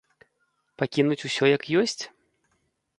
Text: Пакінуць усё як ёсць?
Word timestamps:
Пакінуць 0.83 1.19
усё 1.31 1.43
як 1.57 1.63
ёсць? 1.85 2.01